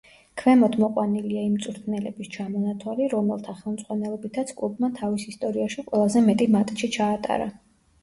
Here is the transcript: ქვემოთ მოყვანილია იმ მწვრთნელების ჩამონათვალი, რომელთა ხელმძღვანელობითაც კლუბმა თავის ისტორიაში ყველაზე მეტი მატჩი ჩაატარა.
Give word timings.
ქვემოთ 0.41 0.77
მოყვანილია 0.83 1.43
იმ 1.47 1.51
მწვრთნელების 1.57 2.31
ჩამონათვალი, 2.37 3.07
რომელთა 3.15 3.57
ხელმძღვანელობითაც 3.61 4.57
კლუბმა 4.63 4.93
თავის 5.01 5.29
ისტორიაში 5.37 5.89
ყველაზე 5.93 6.29
მეტი 6.33 6.53
მატჩი 6.59 6.95
ჩაატარა. 7.01 7.53